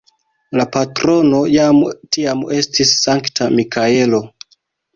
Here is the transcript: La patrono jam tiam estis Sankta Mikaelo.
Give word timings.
La 0.59 0.63
patrono 0.75 1.41
jam 1.57 1.83
tiam 2.19 2.43
estis 2.61 2.97
Sankta 3.05 3.53
Mikaelo. 3.61 4.27